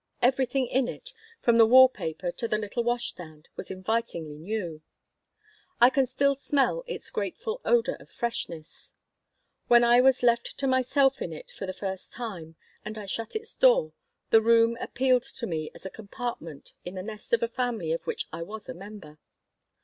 Everything 0.19 0.65
in 0.65 0.87
it, 0.87 1.13
from 1.43 1.59
the 1.59 1.65
wall 1.67 1.87
paper 1.87 2.31
to 2.31 2.47
the 2.47 2.57
little 2.57 2.83
wash 2.83 3.09
stand, 3.09 3.49
was 3.55 3.69
invitingly 3.69 4.39
new. 4.39 4.81
I 5.79 5.91
can 5.91 6.07
still 6.07 6.33
smell 6.33 6.83
its 6.87 7.11
grateful 7.11 7.61
odor 7.63 7.97
of 7.99 8.09
freshness. 8.09 8.95
When 9.67 9.83
I 9.83 10.01
was 10.01 10.23
left 10.23 10.57
to 10.57 10.65
myself 10.65 11.21
in 11.21 11.31
it 11.31 11.51
for 11.51 11.67
the 11.67 11.71
first 11.71 12.11
time 12.13 12.55
and 12.83 12.97
I 12.97 13.05
shut 13.05 13.35
its 13.35 13.55
door 13.55 13.93
the 14.31 14.41
room 14.41 14.75
appealed 14.79 15.21
to 15.21 15.45
me 15.45 15.69
as 15.75 15.85
a 15.85 15.91
compartment 15.91 16.73
in 16.83 16.95
the 16.95 17.03
nest 17.03 17.31
of 17.31 17.43
a 17.43 17.47
family 17.47 17.91
of 17.91 18.07
which 18.07 18.27
I 18.33 18.41
was 18.41 18.67
a 18.67 18.73
member. 18.73 19.19